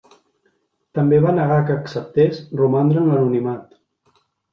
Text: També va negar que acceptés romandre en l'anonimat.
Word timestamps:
També 0.99 1.19
va 1.25 1.33
negar 1.39 1.57
que 1.67 1.75
acceptés 1.81 2.39
romandre 2.61 2.99
en 3.03 3.11
l'anonimat. 3.11 3.77